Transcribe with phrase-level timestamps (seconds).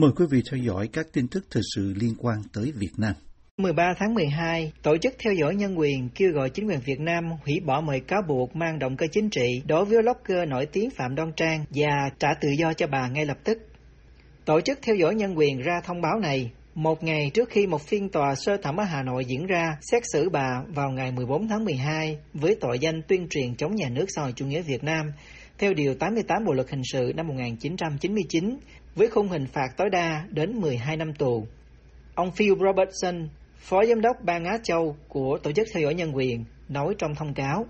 [0.00, 3.12] Mời quý vị theo dõi các tin tức thời sự liên quan tới Việt Nam.
[3.56, 7.24] 13 tháng 12, Tổ chức Theo dõi Nhân quyền kêu gọi chính quyền Việt Nam
[7.46, 10.90] hủy bỏ mọi cáo buộc mang động cơ chính trị đối với blogger nổi tiếng
[10.90, 13.58] Phạm Đoan Trang và trả tự do cho bà ngay lập tức.
[14.44, 17.82] Tổ chức Theo dõi Nhân quyền ra thông báo này một ngày trước khi một
[17.82, 21.48] phiên tòa sơ thẩm ở Hà Nội diễn ra xét xử bà vào ngày 14
[21.48, 24.84] tháng 12 với tội danh tuyên truyền chống nhà nước xã hội chủ nghĩa Việt
[24.84, 25.06] Nam
[25.58, 28.58] theo Điều 88 Bộ Luật Hình sự năm 1999
[28.98, 31.46] với khung hình phạt tối đa đến 12 năm tù.
[32.14, 33.28] Ông Phil Robertson,
[33.58, 37.14] Phó Giám đốc Ban Á Châu của Tổ chức Theo dõi Nhân quyền, nói trong
[37.14, 37.66] thông cáo,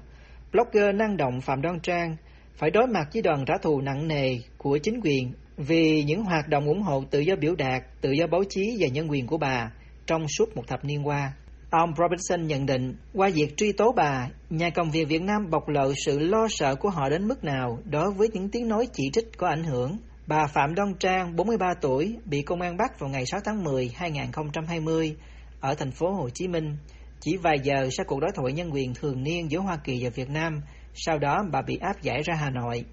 [0.52, 2.16] blogger năng động Phạm Đoan Trang
[2.56, 6.48] phải đối mặt với đoàn trả thù nặng nề của chính quyền vì những hoạt
[6.48, 9.38] động ủng hộ tự do biểu đạt, tự do báo chí và nhân quyền của
[9.38, 9.70] bà
[10.06, 11.32] trong suốt một thập niên qua.
[11.70, 15.68] Ông Robinson nhận định, qua việc truy tố bà, nhà cầm quyền Việt Nam bộc
[15.68, 19.10] lộ sự lo sợ của họ đến mức nào đối với những tiếng nói chỉ
[19.12, 19.98] trích có ảnh hưởng.
[20.28, 23.92] Bà Phạm Đoan Trang, 43 tuổi, bị công an bắt vào ngày 6 tháng 10,
[23.96, 25.16] 2020
[25.60, 26.76] ở thành phố Hồ Chí Minh.
[27.20, 30.10] Chỉ vài giờ sau cuộc đối thoại nhân quyền thường niên giữa Hoa Kỳ và
[30.10, 30.60] Việt Nam,
[30.94, 32.84] sau đó bà bị áp giải ra Hà Nội.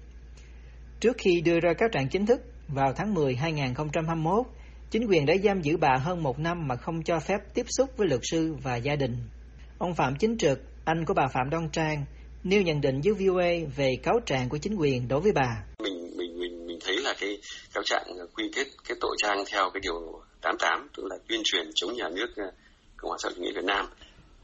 [1.00, 4.46] Trước khi đưa ra cáo trạng chính thức vào tháng 10 2021,
[4.90, 7.90] chính quyền đã giam giữ bà hơn một năm mà không cho phép tiếp xúc
[7.96, 9.16] với luật sư và gia đình.
[9.78, 12.04] Ông Phạm Chính Trực, anh của bà Phạm Đoan Trang,
[12.44, 15.64] nêu nhận định với VOA về cáo trạng của chính quyền đối với bà.
[15.82, 15.95] Mình
[17.18, 17.38] cái
[17.74, 21.40] cáo trạng ờ, quy kết cái tội trang theo cái điều 88 tức là tuyên
[21.44, 22.44] truyền chống nhà nước ờ,
[22.96, 23.86] Cộng hòa xã hội chủ nghĩa Việt Nam.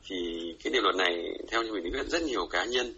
[0.09, 0.17] Thì
[0.65, 2.95] cái điều luật này theo như mình biết rất nhiều cá nhân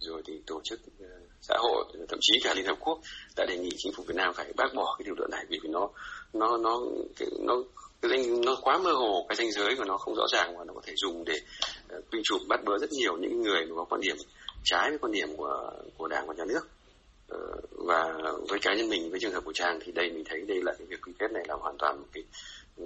[0.00, 1.06] rồi thì tổ chức ờ,
[1.40, 3.00] xã hội thậm chí cả liên hợp quốc
[3.36, 5.58] đã đề nghị chính phủ Việt Nam phải bác bỏ cái điều luật này vì
[5.62, 5.88] nó
[6.32, 6.80] nó nó
[7.16, 7.54] cái, nó
[8.02, 10.64] cái danh nó quá mơ hồ cái danh giới của nó không rõ ràng và
[10.64, 11.34] nó có thể dùng để
[11.96, 14.16] uh, quy chụp bắt bớ rất nhiều những người có quan điểm
[14.64, 16.68] trái với quan điểm của của đảng và nhà nước
[17.28, 17.38] Ờ,
[17.86, 18.12] và
[18.48, 20.72] với cá nhân mình với trường hợp của trang thì đây mình thấy đây là
[20.78, 22.22] cái việc quy kết này là hoàn toàn một cái
[22.76, 22.84] ừ,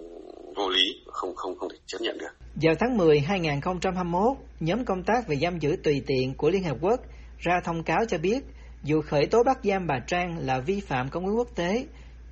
[0.57, 2.31] vô lý không không không thể chấp nhận được.
[2.63, 6.77] Vào tháng 10 2021, nhóm công tác về giam giữ tùy tiện của Liên Hợp
[6.81, 7.01] Quốc
[7.39, 8.39] ra thông cáo cho biết
[8.85, 11.85] dù khởi tố bắt giam bà Trang là vi phạm công ước quốc tế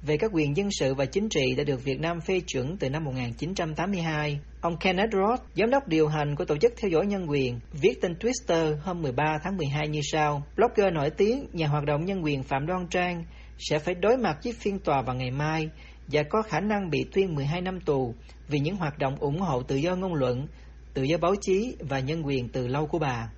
[0.02, 2.90] về các quyền dân sự và chính trị đã được Việt Nam phê chuẩn từ
[2.90, 4.40] năm 1982.
[4.66, 7.98] Ông Kenneth Roth, giám đốc điều hành của Tổ chức Theo dõi Nhân quyền, viết
[8.02, 10.42] trên Twitter hôm 13 tháng 12 như sau.
[10.56, 13.24] Blogger nổi tiếng, nhà hoạt động nhân quyền Phạm Đoan Trang
[13.58, 15.68] sẽ phải đối mặt với phiên tòa vào ngày mai
[16.06, 18.14] và có khả năng bị tuyên 12 năm tù
[18.48, 20.46] vì những hoạt động ủng hộ tự do ngôn luận,
[20.94, 23.30] tự do báo chí và nhân quyền từ lâu của bà.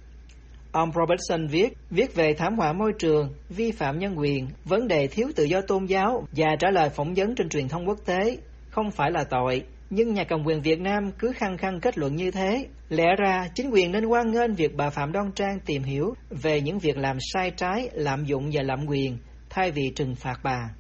[0.73, 5.07] Ông Robertson viết, viết về thảm họa môi trường, vi phạm nhân quyền, vấn đề
[5.07, 8.39] thiếu tự do tôn giáo và trả lời phỏng vấn trên truyền thông quốc tế
[8.71, 9.65] không phải là tội.
[9.91, 12.67] Nhưng nhà cầm quyền Việt Nam cứ khăng khăng kết luận như thế.
[12.89, 16.61] Lẽ ra, chính quyền nên quan nghênh việc bà Phạm Đoan Trang tìm hiểu về
[16.61, 19.19] những việc làm sai trái, lạm dụng và lạm quyền,
[19.51, 20.71] thay vì trừng phạt bà.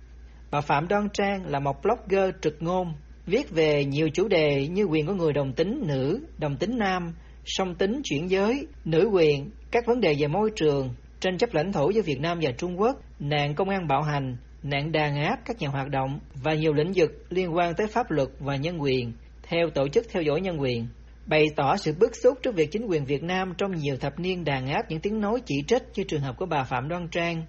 [0.50, 2.92] Bà Phạm Đoan Trang là một blogger trực ngôn,
[3.26, 7.14] viết về nhiều chủ đề như quyền của người đồng tính nữ, đồng tính nam,
[7.44, 11.72] song tính chuyển giới, nữ quyền, các vấn đề về môi trường, tranh chấp lãnh
[11.72, 15.38] thổ giữa Việt Nam và Trung Quốc, nạn công an bạo hành, nạn đàn áp
[15.44, 18.82] các nhà hoạt động và nhiều lĩnh vực liên quan tới pháp luật và nhân
[18.82, 20.86] quyền, theo Tổ chức Theo dõi Nhân quyền,
[21.26, 24.44] bày tỏ sự bức xúc trước việc chính quyền Việt Nam trong nhiều thập niên
[24.44, 27.44] đàn áp những tiếng nói chỉ trích như trường hợp của bà Phạm Đoan Trang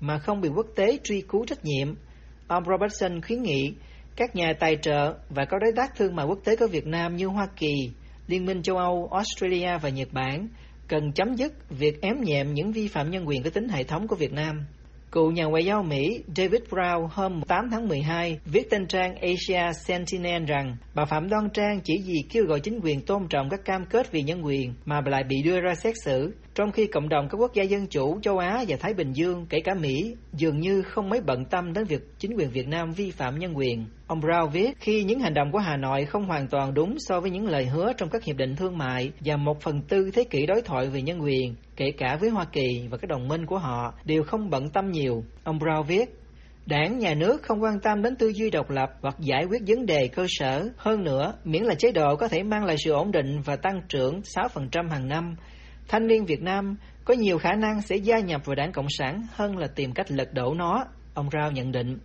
[0.00, 1.94] mà không bị quốc tế truy cứu trách nhiệm.
[2.46, 3.72] Ông Robertson khuyến nghị
[4.16, 7.16] các nhà tài trợ và có đối tác thương mại quốc tế của Việt Nam
[7.16, 7.74] như Hoa Kỳ,
[8.26, 10.48] Liên minh châu Âu, Australia và Nhật Bản
[10.88, 14.08] cần chấm dứt việc ém nhẹm những vi phạm nhân quyền có tính hệ thống
[14.08, 14.64] của Việt Nam.
[15.14, 19.72] Cựu nhà ngoại giao Mỹ David Brown hôm 8 tháng 12 viết trên trang Asia
[19.86, 23.64] Sentinel rằng bà Phạm Đoan Trang chỉ vì kêu gọi chính quyền tôn trọng các
[23.64, 27.08] cam kết vì nhân quyền mà lại bị đưa ra xét xử, trong khi cộng
[27.08, 30.14] đồng các quốc gia dân chủ châu Á và Thái Bình Dương, kể cả Mỹ,
[30.32, 33.56] dường như không mấy bận tâm đến việc chính quyền Việt Nam vi phạm nhân
[33.56, 33.86] quyền.
[34.06, 37.20] Ông Brown viết, khi những hành động của Hà Nội không hoàn toàn đúng so
[37.20, 40.24] với những lời hứa trong các hiệp định thương mại và một phần tư thế
[40.24, 43.46] kỷ đối thoại về nhân quyền, kể cả với Hoa Kỳ và các đồng minh
[43.46, 45.24] của họ, đều không bận tâm nhiều.
[45.44, 46.10] Ông Brown viết,
[46.66, 49.86] Đảng, nhà nước không quan tâm đến tư duy độc lập hoặc giải quyết vấn
[49.86, 50.68] đề cơ sở.
[50.76, 53.80] Hơn nữa, miễn là chế độ có thể mang lại sự ổn định và tăng
[53.88, 55.36] trưởng 6% hàng năm,
[55.88, 59.26] thanh niên Việt Nam có nhiều khả năng sẽ gia nhập vào đảng Cộng sản
[59.30, 60.84] hơn là tìm cách lật đổ nó,
[61.14, 61.98] ông Rao nhận định.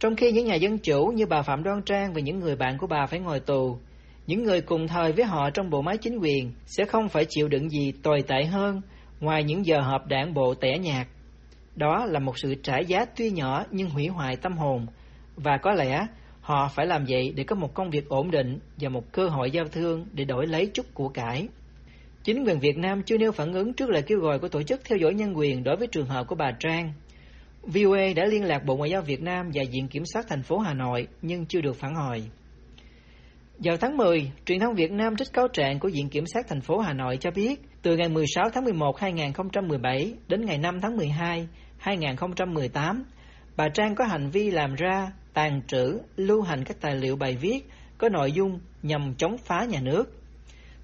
[0.00, 2.78] Trong khi những nhà dân chủ như bà Phạm Đoan Trang và những người bạn
[2.78, 3.78] của bà phải ngồi tù,
[4.26, 7.48] những người cùng thời với họ trong bộ máy chính quyền sẽ không phải chịu
[7.48, 8.80] đựng gì tồi tệ hơn
[9.20, 11.06] ngoài những giờ họp đảng bộ tẻ nhạt.
[11.76, 14.86] Đó là một sự trả giá tuy nhỏ nhưng hủy hoại tâm hồn,
[15.36, 16.06] và có lẽ
[16.40, 19.50] họ phải làm vậy để có một công việc ổn định và một cơ hội
[19.50, 21.48] giao thương để đổi lấy chút của cải.
[22.24, 24.80] Chính quyền Việt Nam chưa nêu phản ứng trước lời kêu gọi của Tổ chức
[24.84, 26.92] Theo dõi Nhân quyền đối với trường hợp của bà Trang.
[27.62, 30.58] VOA đã liên lạc Bộ Ngoại giao Việt Nam và Viện Kiểm sát thành phố
[30.58, 32.22] Hà Nội nhưng chưa được phản hồi.
[33.58, 36.60] Vào tháng 10, truyền thông Việt Nam trích cáo trạng của Viện Kiểm sát thành
[36.60, 40.96] phố Hà Nội cho biết, từ ngày 16 tháng 11 2017 đến ngày 5 tháng
[40.96, 43.04] 12 2018,
[43.56, 47.36] bà Trang có hành vi làm ra, tàn trữ, lưu hành các tài liệu bài
[47.40, 47.68] viết
[47.98, 50.19] có nội dung nhằm chống phá nhà nước.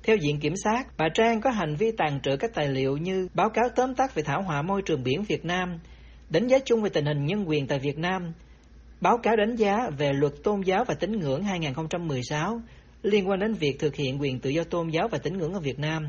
[0.06, 3.28] Theo Viện Kiểm sát, bà Trang có hành vi tàn trữ các tài liệu như
[3.34, 5.78] báo cáo tóm tắt về thảm họa môi trường biển Việt Nam,
[6.30, 8.32] đánh giá chung về tình hình nhân quyền tại Việt Nam,
[9.00, 12.60] báo cáo đánh giá về luật tôn giáo và tín ngưỡng 2016
[13.02, 15.60] liên quan đến việc thực hiện quyền tự do tôn giáo và tín ngưỡng ở
[15.60, 16.06] Việt Nam.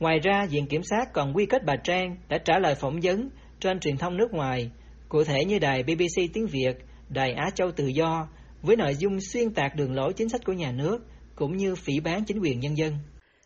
[0.00, 3.28] Ngoài ra, Viện Kiểm sát còn quy kết bà Trang đã trả lời phỏng vấn
[3.60, 4.70] trên truyền thông nước ngoài,
[5.08, 6.76] cụ thể như đài BBC tiếng Việt,
[7.08, 8.28] đài Á Châu Tự Do,
[8.62, 11.06] với nội dung xuyên tạc đường lối chính sách của nhà nước,
[11.40, 12.92] cũng như phỉ bán chính quyền nhân dân.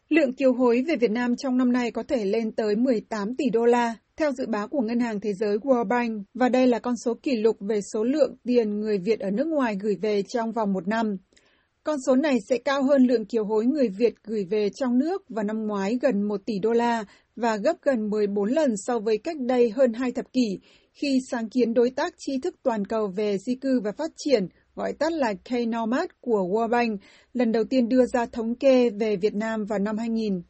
[0.08, 3.44] Lượng kiều hối về Việt Nam trong năm nay có thể lên tới 18 tỷ
[3.52, 6.78] đô la, theo dự báo của Ngân hàng Thế giới World Bank, và đây là
[6.78, 10.22] con số kỷ lục về số lượng tiền người Việt ở nước ngoài gửi về
[10.22, 11.16] trong vòng một năm.
[11.84, 15.22] Con số này sẽ cao hơn lượng kiều hối người Việt gửi về trong nước
[15.28, 17.04] vào năm ngoái gần 1 tỷ đô la
[17.36, 20.58] và gấp gần 14 lần so với cách đây hơn hai thập kỷ,
[20.92, 24.46] khi sáng kiến đối tác tri thức toàn cầu về di cư và phát triển,
[24.76, 27.00] gọi tắt là K-NOMAD của World Bank,
[27.34, 30.42] lần đầu tiên đưa ra thống kê về Việt Nam vào năm 2000.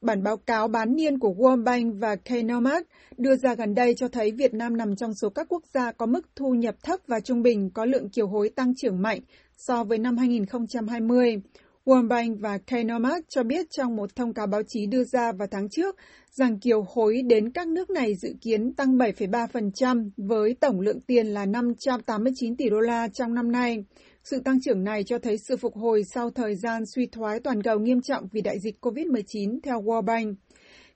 [0.00, 2.82] Bản báo cáo bán niên của World Bank và K-NOMAD
[3.16, 6.06] đưa ra gần đây cho thấy Việt Nam nằm trong số các quốc gia có
[6.06, 9.20] mức thu nhập thấp và trung bình có lượng kiều hối tăng trưởng mạnh
[9.56, 11.40] so với năm 2020.
[11.84, 15.48] World Bank và K-NOMAD cho biết trong một thông cáo báo chí đưa ra vào
[15.50, 15.96] tháng trước
[16.30, 21.26] rằng kiều hối đến các nước này dự kiến tăng 7,3% với tổng lượng tiền
[21.26, 23.84] là 589 tỷ đô la trong năm nay.
[24.24, 27.62] Sự tăng trưởng này cho thấy sự phục hồi sau thời gian suy thoái toàn
[27.62, 30.38] cầu nghiêm trọng vì đại dịch COVID-19 theo World Bank.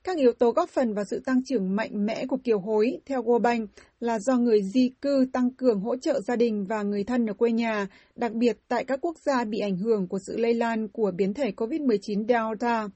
[0.05, 3.23] Các yếu tố góp phần vào sự tăng trưởng mạnh mẽ của kiều hối, theo
[3.23, 3.71] World Bank,
[4.01, 7.35] là do người di cư tăng cường hỗ trợ gia đình và người thân ở
[7.35, 10.89] quê nhà, đặc biệt tại các quốc gia bị ảnh hưởng của sự lây lan
[10.89, 12.89] của biến thể COVID-19 Delta.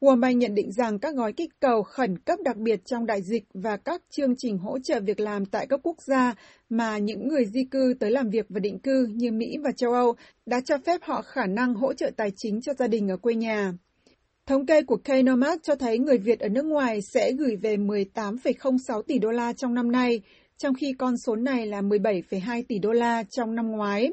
[0.00, 3.22] World Bank nhận định rằng các gói kích cầu khẩn cấp đặc biệt trong đại
[3.22, 6.34] dịch và các chương trình hỗ trợ việc làm tại các quốc gia
[6.68, 9.92] mà những người di cư tới làm việc và định cư như Mỹ và châu
[9.92, 10.14] Âu
[10.46, 13.34] đã cho phép họ khả năng hỗ trợ tài chính cho gia đình ở quê
[13.34, 13.72] nhà.
[14.46, 19.02] Thống kê của K-Nomad cho thấy người Việt ở nước ngoài sẽ gửi về 18,06
[19.02, 20.20] tỷ đô la trong năm nay,
[20.58, 24.12] trong khi con số này là 17,2 tỷ đô la trong năm ngoái.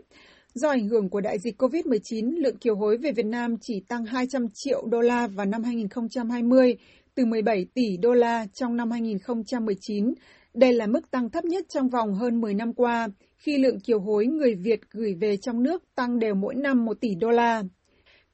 [0.53, 4.05] Do ảnh hưởng của đại dịch COVID-19, lượng kiều hối về Việt Nam chỉ tăng
[4.05, 6.75] 200 triệu đô la vào năm 2020,
[7.15, 10.13] từ 17 tỷ đô la trong năm 2019.
[10.53, 13.07] Đây là mức tăng thấp nhất trong vòng hơn 10 năm qua,
[13.37, 17.01] khi lượng kiều hối người Việt gửi về trong nước tăng đều mỗi năm 1
[17.01, 17.63] tỷ đô la.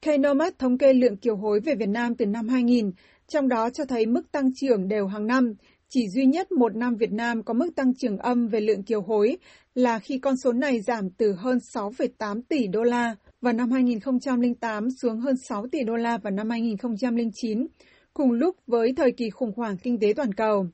[0.01, 2.91] Kenomat thống kê lượng kiều hối về Việt Nam từ năm 2000,
[3.27, 5.53] trong đó cho thấy mức tăng trưởng đều hàng năm.
[5.89, 9.01] Chỉ duy nhất một năm Việt Nam có mức tăng trưởng âm về lượng kiều
[9.01, 9.37] hối
[9.75, 14.87] là khi con số này giảm từ hơn 6,8 tỷ đô la vào năm 2008
[15.01, 17.67] xuống hơn 6 tỷ đô la vào năm 2009,
[18.13, 20.67] cùng lúc với thời kỳ khủng hoảng kinh tế toàn cầu.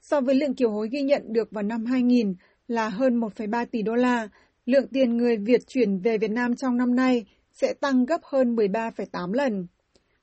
[0.00, 2.34] So với lượng kiều hối ghi nhận được vào năm 2000
[2.68, 4.28] là hơn 1,3 tỷ đô la,
[4.66, 7.24] lượng tiền người Việt chuyển về Việt Nam trong năm nay
[7.54, 9.66] sẽ tăng gấp hơn 13,8 lần.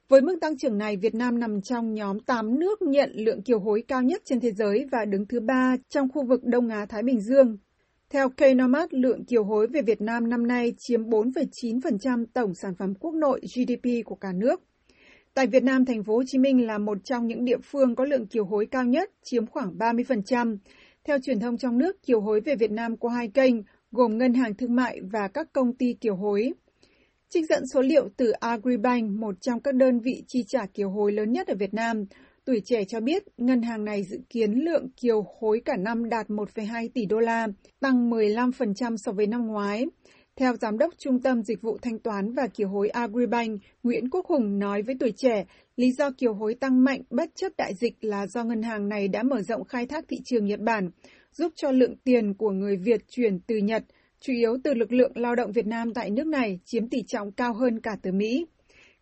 [0.10, 3.60] Với mức tăng trưởng này, Việt Nam nằm trong nhóm 8 nước nhận lượng kiều
[3.60, 7.04] hối cao nhất trên thế giới và đứng thứ ba trong khu vực Đông Á-Thái
[7.04, 7.58] Bình Dương.
[8.10, 12.94] Theo Knomad, lượng kiều hối về Việt Nam năm nay chiếm 4,9% tổng sản phẩm
[13.00, 14.62] quốc nội GDP của cả nước.
[15.34, 18.06] Tại Việt Nam, thành phố Hồ Chí Minh là một trong những địa phương có
[18.06, 20.58] lượng kiều hối cao nhất, chiếm khoảng 30%.
[21.04, 23.56] Theo truyền thông trong nước, kiều hối về Việt Nam qua hai kênh,
[23.92, 26.54] gồm ngân hàng thương mại và các công ty kiều hối.
[27.34, 31.12] Trích dẫn số liệu từ Agribank, một trong các đơn vị chi trả kiều hối
[31.12, 32.06] lớn nhất ở Việt Nam,
[32.46, 36.28] Tuổi trẻ cho biết ngân hàng này dự kiến lượng kiều hối cả năm đạt
[36.28, 37.48] 1,2 tỷ đô la,
[37.80, 39.86] tăng 15% so với năm ngoái.
[40.36, 44.26] Theo Giám đốc Trung tâm Dịch vụ Thanh toán và Kiều hối Agribank, Nguyễn Quốc
[44.26, 45.46] Hùng nói với tuổi trẻ,
[45.76, 49.08] lý do kiều hối tăng mạnh bất chấp đại dịch là do ngân hàng này
[49.08, 50.90] đã mở rộng khai thác thị trường Nhật Bản,
[51.32, 53.84] giúp cho lượng tiền của người Việt chuyển từ Nhật,
[54.22, 57.32] chủ yếu từ lực lượng lao động Việt Nam tại nước này, chiếm tỷ trọng
[57.32, 58.46] cao hơn cả từ Mỹ.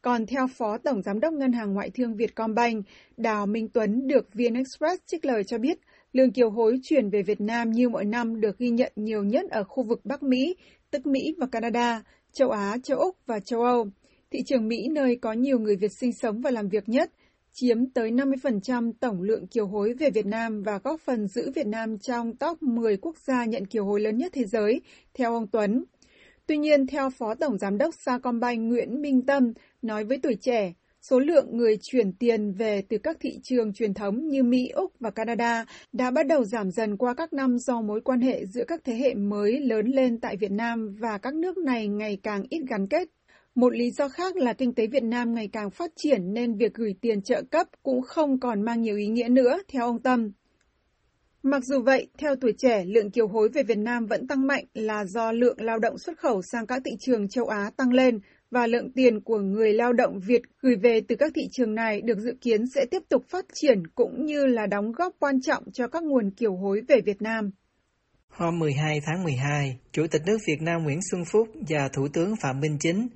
[0.01, 2.85] Còn theo Phó Tổng Giám đốc Ngân hàng Ngoại thương Vietcombank,
[3.17, 5.79] Đào Minh Tuấn được VN Express trích lời cho biết,
[6.13, 9.45] lương kiều hối chuyển về Việt Nam như mọi năm được ghi nhận nhiều nhất
[9.51, 10.55] ở khu vực Bắc Mỹ,
[10.91, 13.87] tức Mỹ và Canada, châu Á, châu Úc và châu Âu.
[14.31, 17.11] Thị trường Mỹ nơi có nhiều người Việt sinh sống và làm việc nhất,
[17.53, 21.67] chiếm tới 50% tổng lượng kiều hối về Việt Nam và góp phần giữ Việt
[21.67, 24.81] Nam trong top 10 quốc gia nhận kiều hối lớn nhất thế giới,
[25.13, 25.83] theo ông Tuấn.
[26.47, 30.73] Tuy nhiên, theo Phó Tổng Giám đốc Sacombank Nguyễn Minh Tâm nói với tuổi trẻ,
[31.01, 34.91] số lượng người chuyển tiền về từ các thị trường truyền thống như Mỹ, Úc
[34.99, 38.63] và Canada đã bắt đầu giảm dần qua các năm do mối quan hệ giữa
[38.67, 42.43] các thế hệ mới lớn lên tại Việt Nam và các nước này ngày càng
[42.49, 43.09] ít gắn kết.
[43.59, 46.73] Một lý do khác là kinh tế Việt Nam ngày càng phát triển nên việc
[46.73, 50.31] gửi tiền trợ cấp cũng không còn mang nhiều ý nghĩa nữa, theo ông Tâm.
[51.43, 54.65] Mặc dù vậy, theo tuổi trẻ, lượng kiều hối về Việt Nam vẫn tăng mạnh
[54.73, 58.19] là do lượng lao động xuất khẩu sang các thị trường châu Á tăng lên
[58.51, 62.01] và lượng tiền của người lao động Việt gửi về từ các thị trường này
[62.01, 65.63] được dự kiến sẽ tiếp tục phát triển cũng như là đóng góp quan trọng
[65.73, 67.51] cho các nguồn kiều hối về Việt Nam.
[68.29, 72.33] Hôm 12 tháng 12, Chủ tịch nước Việt Nam Nguyễn Xuân Phúc và Thủ tướng
[72.41, 73.07] Phạm Minh Chính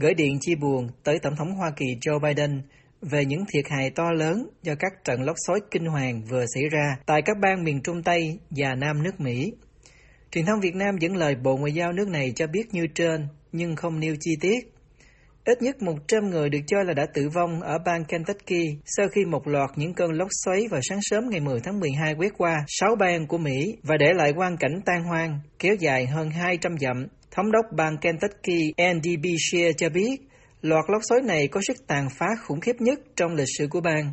[0.00, 2.62] gửi điện chia buồn tới Tổng thống Hoa Kỳ Joe Biden
[3.02, 6.62] về những thiệt hại to lớn do các trận lốc xoáy kinh hoàng vừa xảy
[6.68, 9.52] ra tại các bang miền Trung Tây và Nam nước Mỹ.
[10.30, 13.26] Truyền thông Việt Nam dẫn lời Bộ Ngoại giao nước này cho biết như trên,
[13.52, 14.58] nhưng không nêu chi tiết.
[15.48, 19.24] Ít nhất 100 người được cho là đã tử vong ở bang Kentucky sau khi
[19.24, 22.56] một loạt những cơn lốc xoáy vào sáng sớm ngày 10 tháng 12 quét qua
[22.66, 26.78] 6 bang của Mỹ và để lại quang cảnh tan hoang, kéo dài hơn 200
[26.78, 27.06] dặm.
[27.30, 30.16] Thống đốc bang Kentucky, Andy Beshear cho biết,
[30.62, 33.80] loạt lốc xoáy này có sức tàn phá khủng khiếp nhất trong lịch sử của
[33.80, 34.12] bang.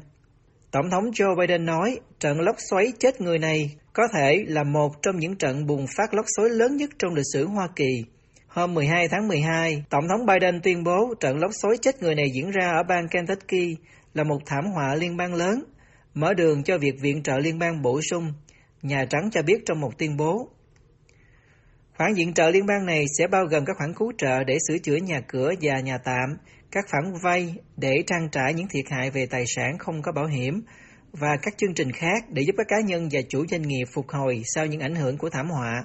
[0.71, 5.01] Tổng thống Joe Biden nói, trận lốc xoáy chết người này có thể là một
[5.01, 8.14] trong những trận bùng phát lốc xoáy lớn nhất trong lịch sử Hoa Kỳ
[8.55, 12.25] Hôm 12 tháng 12, Tổng thống Biden tuyên bố trận lốc xoáy chết người này
[12.35, 13.75] diễn ra ở bang Kentucky
[14.13, 15.63] là một thảm họa liên bang lớn,
[16.13, 18.33] mở đường cho việc viện trợ liên bang bổ sung,
[18.81, 20.49] Nhà Trắng cho biết trong một tuyên bố.
[21.97, 24.77] Khoản viện trợ liên bang này sẽ bao gồm các khoản cứu trợ để sửa
[24.77, 26.37] chữa nhà cửa và nhà tạm,
[26.71, 30.27] các khoản vay để trang trải những thiệt hại về tài sản không có bảo
[30.27, 30.61] hiểm
[31.11, 34.05] và các chương trình khác để giúp các cá nhân và chủ doanh nghiệp phục
[34.09, 35.83] hồi sau những ảnh hưởng của thảm họa.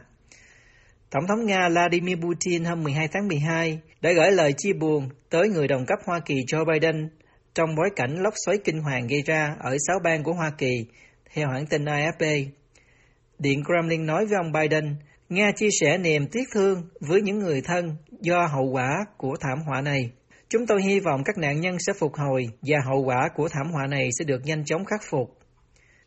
[1.10, 5.48] Tổng thống Nga Vladimir Putin hôm 12 tháng 12 đã gửi lời chia buồn tới
[5.48, 7.08] người đồng cấp Hoa Kỳ Joe Biden
[7.54, 10.86] trong bối cảnh lốc xoáy kinh hoàng gây ra ở sáu bang của Hoa Kỳ,
[11.34, 12.46] theo hãng tin AFP.
[13.38, 14.96] Điện Kremlin nói với ông Biden,
[15.28, 19.58] Nga chia sẻ niềm tiếc thương với những người thân do hậu quả của thảm
[19.66, 20.10] họa này.
[20.48, 23.72] Chúng tôi hy vọng các nạn nhân sẽ phục hồi và hậu quả của thảm
[23.72, 25.38] họa này sẽ được nhanh chóng khắc phục.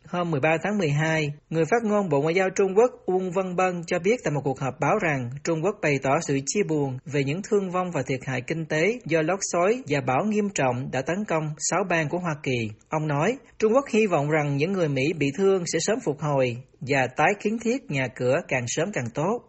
[0.08, 3.82] Hôm 13 tháng 12, người phát ngôn Bộ Ngoại giao Trung Quốc Uông Văn Bân
[3.86, 6.98] cho biết tại một cuộc họp báo rằng Trung Quốc bày tỏ sự chia buồn
[7.04, 10.48] về những thương vong và thiệt hại kinh tế do lốc xoáy và bão nghiêm
[10.54, 12.70] trọng đã tấn công sáu bang của Hoa Kỳ.
[12.88, 16.20] Ông nói, Trung Quốc hy vọng rằng những người Mỹ bị thương sẽ sớm phục
[16.20, 19.40] hồi và tái kiến thiết nhà cửa càng sớm càng tốt.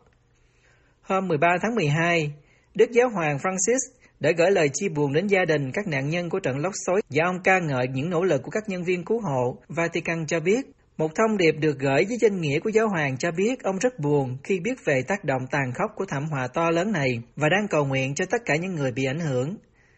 [1.01, 2.33] Hôm 13 tháng 12,
[2.75, 3.79] Đức Giáo hoàng Francis
[4.25, 7.01] để gửi lời chia buồn đến gia đình các nạn nhân của trận lốc xoáy
[7.09, 9.57] và ông ca ngợi những nỗ lực của các nhân viên cứu hộ.
[9.67, 10.65] Vatican cho biết,
[10.97, 13.99] một thông điệp được gửi với danh nghĩa của giáo hoàng cho biết ông rất
[13.99, 17.49] buồn khi biết về tác động tàn khốc của thảm họa to lớn này và
[17.49, 19.57] đang cầu nguyện cho tất cả những người bị ảnh hưởng.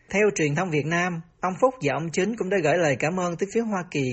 [0.09, 3.19] Theo truyền thông Việt Nam, ông Phúc và ông Chính cũng đã gửi lời cảm
[3.19, 4.05] ơn tới phía Hoa Kỳ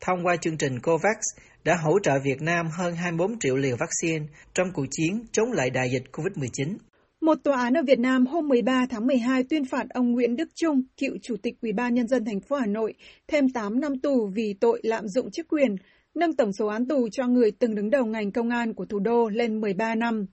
[0.00, 1.16] thông qua chương trình COVAX
[1.64, 5.70] đã hỗ trợ Việt Nam hơn 24 triệu liều vaccine trong cuộc chiến chống lại
[5.70, 6.76] đại dịch COVID-19.
[7.24, 10.48] Một tòa án ở Việt Nam hôm 13 tháng 12 tuyên phạt ông Nguyễn Đức
[10.54, 12.94] Trung, cựu chủ tịch Ủy ban nhân dân thành phố Hà Nội,
[13.28, 15.76] thêm 8 năm tù vì tội lạm dụng chức quyền,
[16.14, 18.98] nâng tổng số án tù cho người từng đứng đầu ngành công an của thủ
[18.98, 20.26] đô lên 13 năm.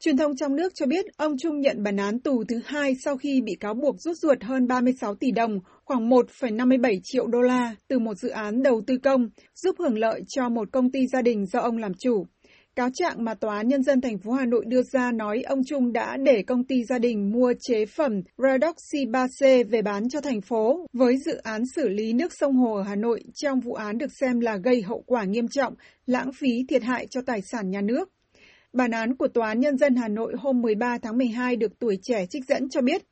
[0.00, 3.16] Truyền thông trong nước cho biết ông Trung nhận bản án tù thứ hai sau
[3.16, 7.74] khi bị cáo buộc rút ruột hơn 36 tỷ đồng, khoảng 1,57 triệu đô la
[7.88, 11.22] từ một dự án đầu tư công, giúp hưởng lợi cho một công ty gia
[11.22, 12.26] đình do ông làm chủ.
[12.76, 15.60] Cáo trạng mà Tòa án Nhân dân thành phố Hà Nội đưa ra nói ông
[15.66, 20.20] Trung đã để công ty gia đình mua chế phẩm Redoxy 3C về bán cho
[20.20, 23.74] thành phố với dự án xử lý nước sông Hồ ở Hà Nội trong vụ
[23.74, 25.74] án được xem là gây hậu quả nghiêm trọng,
[26.06, 28.10] lãng phí thiệt hại cho tài sản nhà nước.
[28.72, 31.98] Bản án của Tòa án Nhân dân Hà Nội hôm 13 tháng 12 được tuổi
[32.02, 33.02] trẻ trích dẫn cho biết,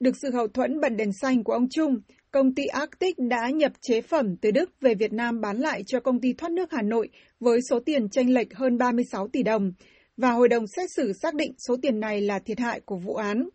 [0.00, 2.00] được sự hậu thuẫn bật đèn xanh của ông Trung,
[2.36, 6.00] công ty Arctic đã nhập chế phẩm từ Đức về Việt Nam bán lại cho
[6.00, 7.08] công ty thoát nước Hà Nội
[7.40, 9.72] với số tiền tranh lệch hơn 36 tỷ đồng,
[10.16, 13.14] và hội đồng xét xử xác định số tiền này là thiệt hại của vụ
[13.14, 13.48] án.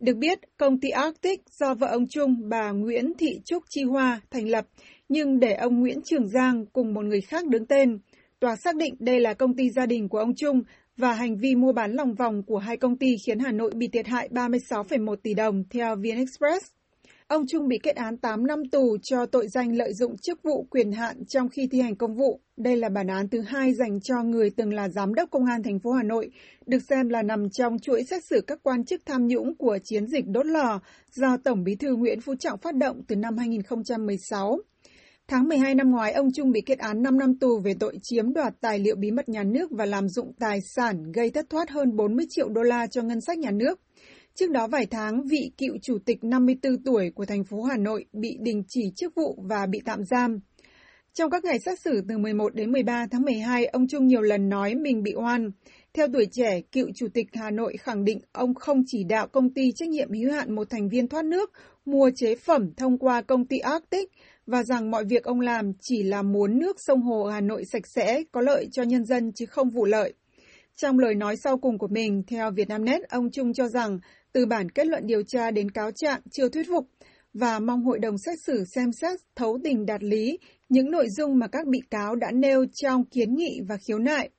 [0.00, 4.20] Được biết, công ty Arctic do vợ ông Trung, bà Nguyễn Thị Trúc Chi Hoa
[4.30, 4.66] thành lập,
[5.08, 7.98] nhưng để ông Nguyễn Trường Giang cùng một người khác đứng tên.
[8.40, 10.62] Tòa xác định đây là công ty gia đình của ông Trung
[10.96, 13.88] và hành vi mua bán lòng vòng của hai công ty khiến Hà Nội bị
[13.88, 16.79] thiệt hại 36,1 tỷ đồng theo VN Express.
[17.30, 20.66] Ông Trung bị kết án 8 năm tù cho tội danh lợi dụng chức vụ
[20.70, 22.40] quyền hạn trong khi thi hành công vụ.
[22.56, 25.62] Đây là bản án thứ hai dành cho người từng là giám đốc công an
[25.62, 26.30] thành phố Hà Nội,
[26.66, 30.06] được xem là nằm trong chuỗi xét xử các quan chức tham nhũng của chiến
[30.06, 30.80] dịch đốt lò
[31.12, 34.58] do Tổng Bí thư Nguyễn Phú Trọng phát động từ năm 2016.
[35.28, 38.32] Tháng 12 năm ngoái, ông Trung bị kết án 5 năm tù về tội chiếm
[38.32, 41.70] đoạt tài liệu bí mật nhà nước và làm dụng tài sản gây thất thoát
[41.70, 43.80] hơn 40 triệu đô la cho ngân sách nhà nước.
[44.34, 48.04] Trước đó vài tháng, vị cựu chủ tịch 54 tuổi của thành phố Hà Nội
[48.12, 50.40] bị đình chỉ chức vụ và bị tạm giam.
[51.14, 54.48] Trong các ngày xét xử từ 11 đến 13 tháng 12, ông Trung nhiều lần
[54.48, 55.50] nói mình bị oan.
[55.94, 59.54] Theo tuổi trẻ, cựu chủ tịch Hà Nội khẳng định ông không chỉ đạo công
[59.54, 61.52] ty trách nhiệm hữu hạn một thành viên thoát nước
[61.84, 64.10] mua chế phẩm thông qua công ty Arctic
[64.46, 67.86] và rằng mọi việc ông làm chỉ là muốn nước sông Hồ Hà Nội sạch
[67.86, 70.14] sẽ, có lợi cho nhân dân chứ không vụ lợi.
[70.76, 73.98] Trong lời nói sau cùng của mình, theo Vietnamnet, ông Trung cho rằng
[74.32, 76.86] từ bản kết luận điều tra đến cáo trạng chưa thuyết phục
[77.32, 81.38] và mong hội đồng xét xử xem xét thấu tình đạt lý những nội dung
[81.38, 84.30] mà các bị cáo đã nêu trong kiến nghị và khiếu nại.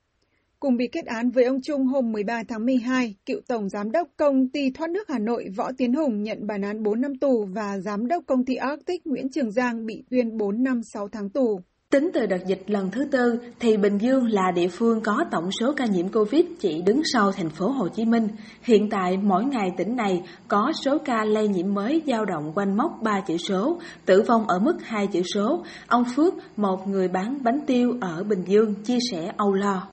[0.60, 4.08] Cùng bị kết án với ông Trung hôm 13 tháng 12, cựu Tổng Giám đốc
[4.16, 7.46] Công ty Thoát nước Hà Nội Võ Tiến Hùng nhận bản án 4 năm tù
[7.54, 11.30] và Giám đốc Công ty Arctic Nguyễn Trường Giang bị tuyên 4 năm 6 tháng
[11.30, 11.60] tù.
[11.92, 15.50] Tính từ đợt dịch lần thứ tư, thì Bình Dương là địa phương có tổng
[15.60, 18.28] số ca nhiễm Covid chỉ đứng sau thành phố Hồ Chí Minh.
[18.62, 22.76] Hiện tại, mỗi ngày tỉnh này có số ca lây nhiễm mới dao động quanh
[22.76, 25.64] mốc 3 chữ số, tử vong ở mức 2 chữ số.
[25.86, 29.88] Ông Phước, một người bán bánh tiêu ở Bình Dương, chia sẻ âu lo.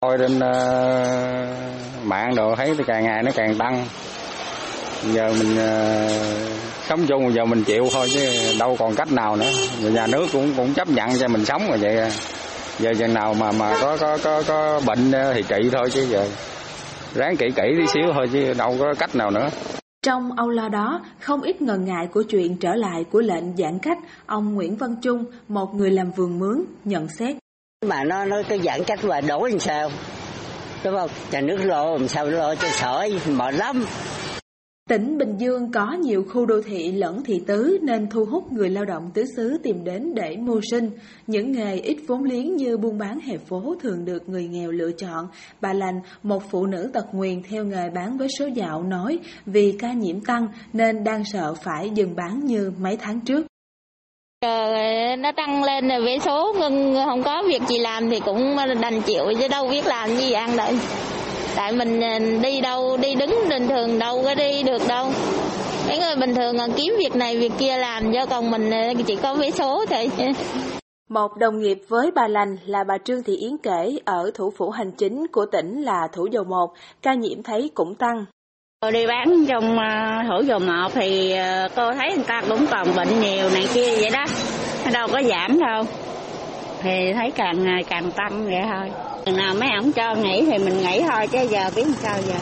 [0.00, 3.84] Tôi trên uh, mạng đồ thấy thì càng ngày nó càng tăng.
[5.12, 8.20] Giờ mình uh, sống chung giờ mình chịu thôi chứ
[8.58, 11.78] đâu còn cách nào nữa nhà nước cũng cũng chấp nhận cho mình sống rồi
[11.78, 12.10] vậy
[12.78, 16.28] giờ chừng nào mà mà có có có có bệnh thì trị thôi chứ giờ
[17.14, 19.48] ráng kỹ kỹ tí xíu thôi chứ đâu có cách nào nữa
[20.02, 23.78] trong âu lo đó, không ít ngần ngại của chuyện trở lại của lệnh giãn
[23.78, 27.36] cách, ông Nguyễn Văn Trung, một người làm vườn mướn, nhận xét.
[27.86, 29.90] Mà nó nó cái giãn cách mà đổi làm sao?
[30.84, 31.10] Đúng không?
[31.30, 33.84] Nhà nước lo làm sao lo cho sỏi mệt lắm.
[34.88, 38.70] Tỉnh Bình Dương có nhiều khu đô thị lẫn thị tứ nên thu hút người
[38.70, 40.90] lao động tứ xứ tìm đến để mưu sinh.
[41.26, 44.92] Những nghề ít vốn liếng như buôn bán hè phố thường được người nghèo lựa
[44.92, 45.26] chọn.
[45.60, 49.76] Bà Lành, một phụ nữ tật nguyền theo nghề bán với số dạo nói vì
[49.78, 53.46] ca nhiễm tăng nên đang sợ phải dừng bán như mấy tháng trước.
[54.42, 54.74] Giờ
[55.18, 56.52] nó tăng lên rồi vé số
[57.06, 60.56] không có việc gì làm thì cũng đành chịu chứ đâu biết làm gì ăn
[60.56, 60.74] đây
[61.58, 65.10] tại mình ờ, đi đâu đi đứng bình thường đâu có đi được đâu
[65.88, 69.16] mấy người bình thường kiếm việc này việc kia làm cho còn mình ờ, chỉ
[69.16, 70.10] có vé số thôi
[71.08, 74.70] một đồng nghiệp với bà Lành là bà Trương Thị Yến kể ở thủ phủ
[74.70, 78.24] hành chính của tỉnh là Thủ Dầu Một, ca nhiễm thấy cũng tăng.
[78.92, 81.34] Đi bán trong ờ, Thủ Dầu Một thì
[81.76, 84.24] cô thấy người ta cũng còn bệnh nhiều này kia vậy đó,
[84.92, 85.82] đâu có giảm đâu.
[86.82, 88.90] Thì thấy càng ngày càng tăng vậy thôi
[89.30, 92.34] nào mấy ổng cho nghỉ thì mình nghỉ thôi chứ giờ biết sao giờ.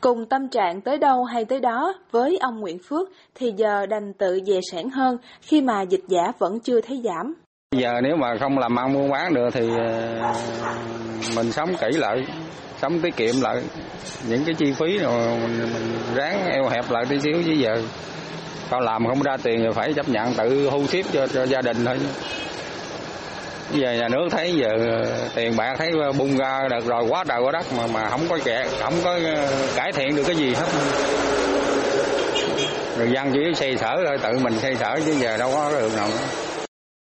[0.00, 4.12] Cùng tâm trạng tới đâu hay tới đó, với ông Nguyễn Phước thì giờ đành
[4.12, 7.34] tự về sản hơn khi mà dịch giả vẫn chưa thấy giảm.
[7.76, 10.32] Giờ nếu mà không làm ăn buôn bán được thì ờ,
[11.36, 12.26] mình sống kỹ lại,
[12.82, 13.62] sống tiết kiệm lại
[14.28, 17.82] những cái chi phí rồi mình, mình ráng eo hẹp lại tí xíu chứ giờ
[18.70, 21.60] tao làm không ra tiền thì phải chấp nhận tự thu xếp cho, cho gia
[21.62, 21.98] đình thôi
[23.72, 27.24] giờ nhà nước thấy giờ ờ, tiền bạc thấy ờ, bung ra được rồi quá
[27.28, 30.36] trời quá đất mà mà không có kẹt không có ờ, cải thiện được cái
[30.36, 30.66] gì hết
[32.98, 35.96] người dân chỉ xây sở thôi tự mình xây sở chứ giờ đâu có được
[35.96, 36.48] nào nữa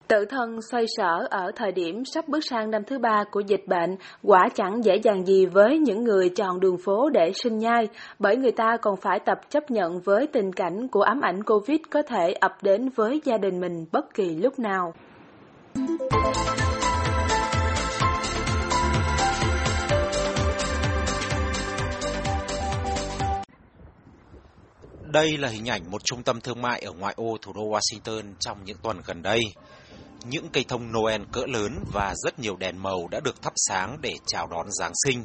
[0.09, 3.67] Tự thân xoay sở ở thời điểm sắp bước sang năm thứ ba của dịch
[3.67, 7.89] bệnh, quả chẳng dễ dàng gì với những người chọn đường phố để sinh nhai,
[8.19, 11.79] bởi người ta còn phải tập chấp nhận với tình cảnh của ám ảnh Covid
[11.91, 14.93] có thể ập đến với gia đình mình bất kỳ lúc nào.
[25.13, 28.35] Đây là hình ảnh một trung tâm thương mại ở ngoại ô thủ đô Washington
[28.41, 29.41] trong những tuần gần đây.
[30.25, 33.99] Những cây thông Noel cỡ lớn và rất nhiều đèn màu đã được thắp sáng
[34.01, 35.25] để chào đón Giáng sinh.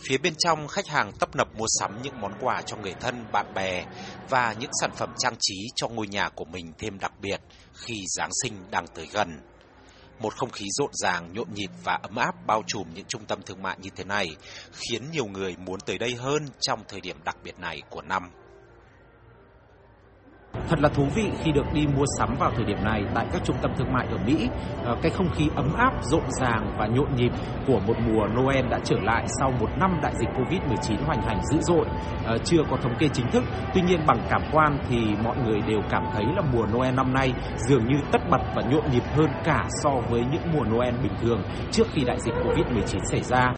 [0.00, 3.24] Phía bên trong, khách hàng tấp nập mua sắm những món quà cho người thân,
[3.32, 3.84] bạn bè
[4.30, 7.40] và những sản phẩm trang trí cho ngôi nhà của mình thêm đặc biệt
[7.72, 9.40] khi Giáng sinh đang tới gần.
[10.22, 13.42] Một không khí rộn ràng, nhộn nhịp và ấm áp bao trùm những trung tâm
[13.42, 14.28] thương mại như thế này,
[14.72, 18.30] khiến nhiều người muốn tới đây hơn trong thời điểm đặc biệt này của năm.
[20.68, 23.42] Thật là thú vị khi được đi mua sắm vào thời điểm này tại các
[23.44, 24.48] trung tâm thương mại ở Mỹ.
[24.84, 27.30] Ờ, cái không khí ấm áp, rộn ràng và nhộn nhịp
[27.66, 31.40] của một mùa Noel đã trở lại sau một năm đại dịch Covid-19 hoành hành
[31.44, 31.86] dữ dội.
[32.24, 35.60] Ờ, chưa có thống kê chính thức, tuy nhiên bằng cảm quan thì mọi người
[35.60, 37.32] đều cảm thấy là mùa Noel năm nay
[37.68, 41.14] dường như tất bật và nhộn nhịp hơn cả so với những mùa Noel bình
[41.22, 43.54] thường trước khi đại dịch Covid-19 xảy ra.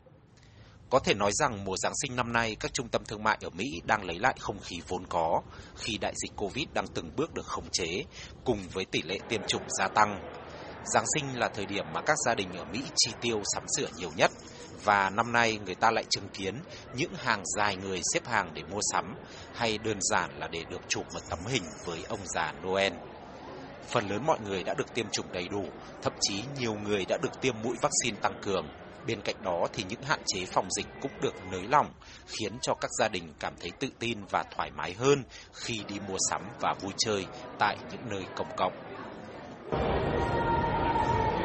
[0.90, 3.50] Có thể nói rằng mùa Giáng sinh năm nay các trung tâm thương mại ở
[3.50, 5.42] Mỹ đang lấy lại không khí vốn có
[5.76, 8.02] khi đại dịch Covid đang từng bước được khống chế
[8.44, 10.20] cùng với tỷ lệ tiêm chủng gia tăng.
[10.94, 13.88] Giáng sinh là thời điểm mà các gia đình ở Mỹ chi tiêu sắm sửa
[13.96, 14.30] nhiều nhất
[14.84, 16.54] Và năm nay người ta lại chứng kiến
[16.94, 19.14] những hàng dài người xếp hàng để mua sắm
[19.54, 22.92] hay đơn giản là để được chụp một tấm hình với ông già Noel.
[23.88, 25.64] Phần lớn mọi người đã được tiêm chủng đầy đủ,
[26.02, 28.66] thậm chí nhiều người đã được tiêm mũi vaccine tăng cường.
[29.06, 31.86] Bên cạnh đó thì những hạn chế phòng dịch cũng được nới lỏng,
[32.26, 35.96] khiến cho các gia đình cảm thấy tự tin và thoải mái hơn khi đi
[36.08, 37.26] mua sắm và vui chơi
[37.58, 38.72] tại những nơi công cộng.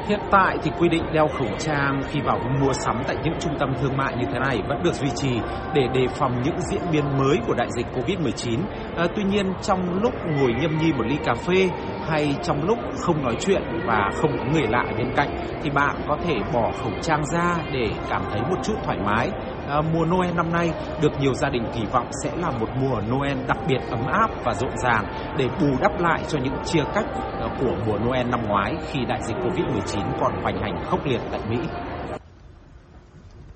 [0.10, 3.54] Hiện tại thì quy định đeo khẩu trang khi vào mua sắm tại những trung
[3.60, 5.42] tâm thương mại như thế này vẫn được duy trì
[5.74, 8.60] để đề phòng những diễn biến mới của đại dịch Covid-19.
[8.96, 11.70] À, tuy nhiên trong lúc ngồi nhâm nhi một ly cà phê
[12.08, 15.30] hay trong lúc không nói chuyện và không có người lạ bên cạnh
[15.64, 19.30] thì bạn có thể bỏ khẩu trang ra để cảm thấy một chút thoải mái.
[19.70, 23.02] À, mùa Noel năm nay được nhiều gia đình kỳ vọng sẽ là một mùa
[23.02, 26.84] Noel đặc biệt ấm áp và rộn ràng để bù đắp lại cho những chia
[26.96, 31.06] cách à, của mùa Noel năm ngoái khi đại dịch Covid-19 còn hoành hành khốc
[31.06, 31.58] liệt tại Mỹ.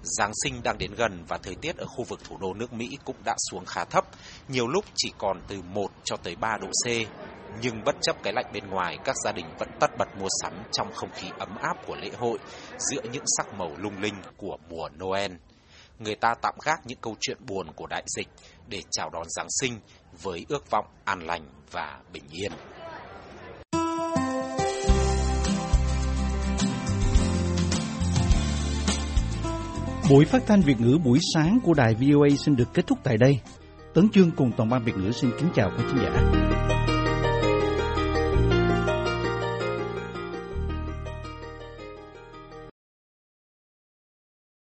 [0.02, 2.98] Giáng sinh đang đến gần và thời tiết ở khu vực thủ đô nước Mỹ
[3.06, 4.06] cũng đã xuống khá thấp,
[4.48, 6.88] nhiều lúc chỉ còn từ 1 cho tới 3 độ C.
[7.62, 10.54] Nhưng bất chấp cái lạnh bên ngoài, các gia đình vẫn tất bật mua sắm
[10.72, 12.38] trong không khí ấm áp của lễ hội
[12.78, 15.32] giữa những sắc màu lung linh của mùa Noel.
[16.04, 18.28] Người ta tạm gác những câu chuyện buồn của đại dịch
[18.68, 19.80] để chào đón Giáng sinh
[20.22, 22.52] với ước vọng an lành và bình yên.
[30.10, 33.18] Buổi phát thanh Việt ngữ buổi sáng của đài VOA xin được kết thúc tại
[33.18, 33.40] đây.
[33.94, 36.53] Tấn Chương cùng toàn ban Việt ngữ xin kính chào quý khán giả.